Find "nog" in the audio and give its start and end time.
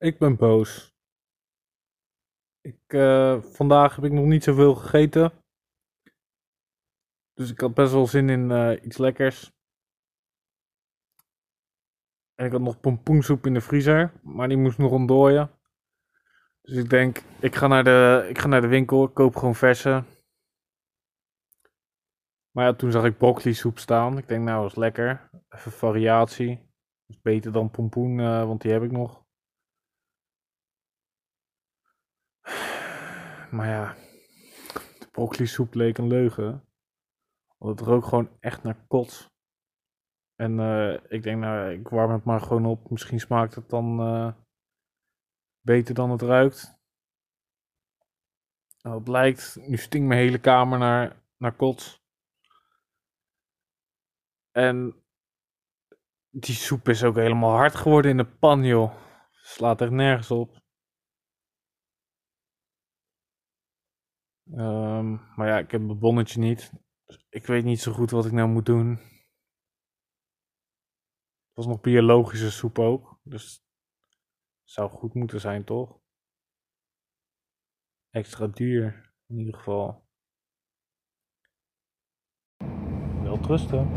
4.12-4.24, 12.60-12.80, 14.78-14.90, 28.90-29.28, 71.66-71.80